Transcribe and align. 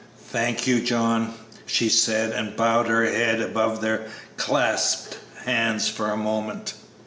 "Thank 0.31 0.65
you, 0.65 0.81
John," 0.81 1.35
she 1.67 1.87
said, 1.87 2.31
and 2.31 2.55
bowed 2.55 2.87
her 2.87 3.05
head 3.05 3.39
above 3.39 3.81
their 3.81 4.07
clasped 4.35 5.17
hands 5.45 5.89
for 5.89 6.09
a 6.09 6.17
moment. 6.17 6.73